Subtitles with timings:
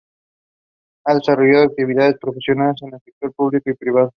[1.05, 4.09] Ha desarrollado actividades profesionales en el sector público y privado.